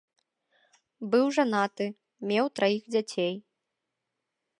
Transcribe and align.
Быў 1.11 1.25
жанаты, 1.37 1.85
меў 2.31 2.45
траіх 2.61 2.83
дзяцей. 2.95 3.33